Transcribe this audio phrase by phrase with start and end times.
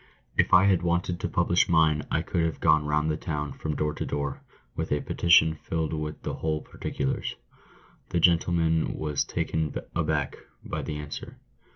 [0.35, 3.75] If I had wanted to publish mine, I could have gone round the town, from
[3.75, 4.41] door to door,
[4.75, 7.35] with a petition filled with the whole particulars."
[8.09, 11.37] The gentleman was taken aback by the answer.